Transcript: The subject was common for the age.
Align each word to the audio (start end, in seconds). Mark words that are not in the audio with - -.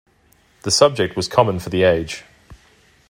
The 0.63 0.71
subject 0.71 1.15
was 1.15 1.27
common 1.27 1.59
for 1.59 1.69
the 1.69 1.83
age. 1.83 2.23